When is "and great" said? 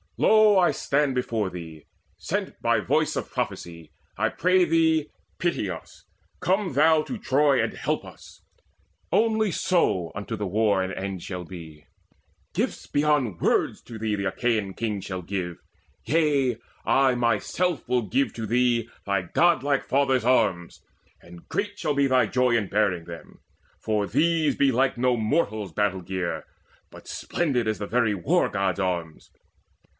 21.21-21.79